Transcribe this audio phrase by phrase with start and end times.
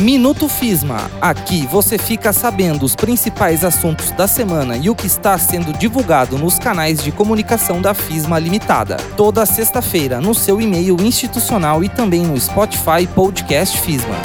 [0.00, 1.10] Minuto FISMA.
[1.20, 6.38] Aqui você fica sabendo os principais assuntos da semana e o que está sendo divulgado
[6.38, 8.96] nos canais de comunicação da FISMA Limitada.
[9.14, 14.16] Toda sexta-feira no seu e-mail institucional e também no Spotify Podcast FISMA.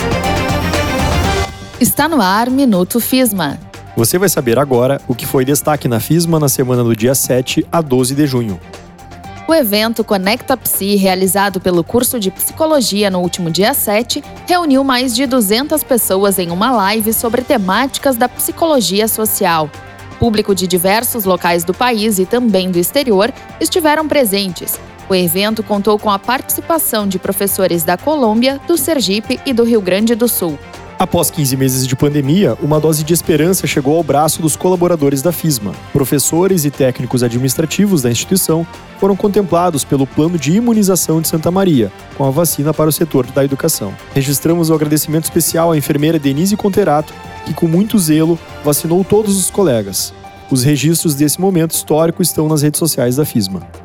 [1.77, 3.59] Está no ar Minuto FISMA.
[3.97, 7.67] Você vai saber agora o que foi destaque na FISMA na semana do dia 7
[7.69, 8.57] a 12 de junho.
[9.47, 15.15] O evento Conecta Psi, realizado pelo curso de Psicologia no último dia 7, reuniu mais
[15.15, 19.69] de 200 pessoas em uma live sobre temáticas da psicologia social.
[20.17, 24.79] Público de diversos locais do país e também do exterior estiveram presentes.
[25.07, 29.79] O evento contou com a participação de professores da Colômbia, do Sergipe e do Rio
[29.79, 30.57] Grande do Sul.
[30.97, 35.33] Após 15 meses de pandemia, uma dose de esperança chegou ao braço dos colaboradores da
[35.33, 35.73] FISMA.
[35.91, 38.65] Professores e técnicos administrativos da instituição
[38.97, 43.25] foram contemplados pelo plano de imunização de Santa Maria, com a vacina para o setor
[43.25, 43.93] da educação.
[44.13, 47.13] Registramos o um agradecimento especial à enfermeira Denise Conterato,
[47.45, 50.13] que com muito zelo vacinou todos os colegas.
[50.49, 53.84] Os registros desse momento histórico estão nas redes sociais da FISMA.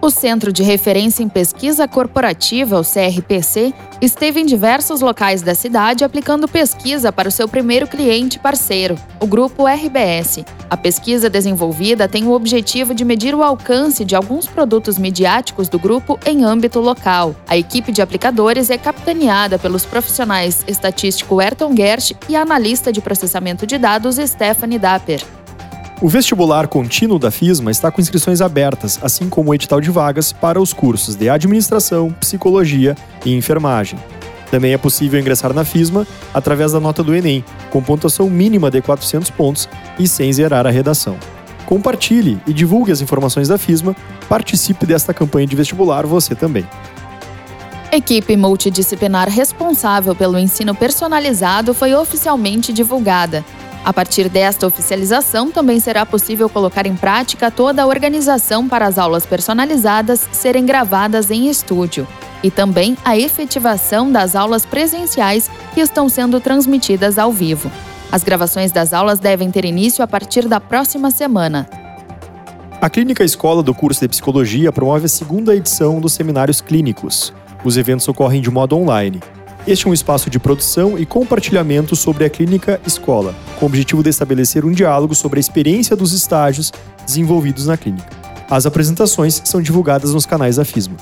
[0.00, 6.04] O Centro de Referência em Pesquisa Corporativa, o CRPC, esteve em diversos locais da cidade
[6.04, 10.44] aplicando pesquisa para o seu primeiro cliente parceiro, o Grupo RBS.
[10.70, 15.80] A pesquisa desenvolvida tem o objetivo de medir o alcance de alguns produtos midiáticos do
[15.80, 17.34] grupo em âmbito local.
[17.48, 23.66] A equipe de aplicadores é capitaneada pelos profissionais estatístico Ayrton Gersh e analista de processamento
[23.66, 25.37] de dados Stephanie Dapper.
[26.00, 30.32] O vestibular contínuo da FISMA está com inscrições abertas, assim como o edital de vagas
[30.32, 32.94] para os cursos de Administração, Psicologia
[33.26, 33.98] e Enfermagem.
[34.48, 38.80] Também é possível ingressar na FISMA através da nota do Enem, com pontuação mínima de
[38.80, 41.16] 400 pontos e sem zerar a redação.
[41.66, 43.96] Compartilhe e divulgue as informações da FISMA,
[44.28, 46.64] participe desta campanha de vestibular você também.
[47.90, 53.44] Equipe multidisciplinar responsável pelo ensino personalizado foi oficialmente divulgada.
[53.88, 58.98] A partir desta oficialização, também será possível colocar em prática toda a organização para as
[58.98, 62.06] aulas personalizadas serem gravadas em estúdio
[62.42, 67.72] e também a efetivação das aulas presenciais que estão sendo transmitidas ao vivo.
[68.12, 71.66] As gravações das aulas devem ter início a partir da próxima semana.
[72.82, 77.32] A Clínica Escola do curso de Psicologia promove a segunda edição dos Seminários Clínicos.
[77.64, 79.18] Os eventos ocorrem de modo online.
[79.66, 84.02] Este é um espaço de produção e compartilhamento sobre a clínica escola, com o objetivo
[84.02, 86.72] de estabelecer um diálogo sobre a experiência dos estágios
[87.04, 88.08] desenvolvidos na clínica.
[88.48, 90.96] As apresentações são divulgadas nos canais da FISMA.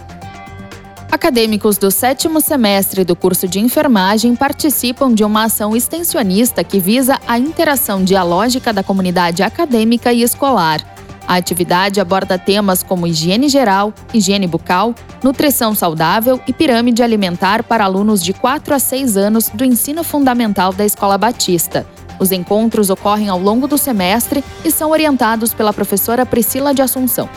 [1.11, 7.19] Acadêmicos do sétimo semestre do curso de enfermagem participam de uma ação extensionista que visa
[7.27, 10.85] a interação dialógica da comunidade acadêmica e escolar
[11.27, 17.85] a atividade aborda temas como higiene geral, higiene bucal, nutrição saudável e pirâmide alimentar para
[17.85, 21.87] alunos de 4 a 6 anos do ensino fundamental da Escola Batista.
[22.19, 27.29] Os encontros ocorrem ao longo do semestre e são orientados pela professora Priscila de Assunção.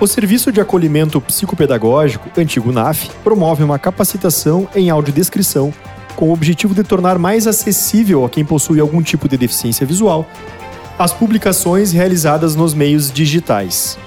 [0.00, 5.72] O Serviço de Acolhimento Psicopedagógico, antigo NAF, promove uma capacitação em audiodescrição
[6.16, 10.26] com o objetivo de tornar mais acessível a quem possui algum tipo de deficiência visual
[10.98, 13.98] as publicações realizadas nos meios digitais.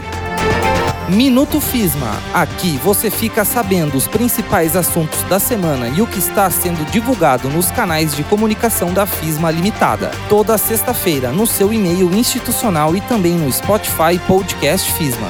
[1.10, 2.19] Minuto FISMA.
[2.34, 7.48] Aqui você fica sabendo os principais assuntos da semana e o que está sendo divulgado
[7.48, 10.10] nos canais de comunicação da FISMA Limitada.
[10.28, 15.28] Toda sexta-feira no seu e-mail institucional e também no Spotify Podcast FISMA.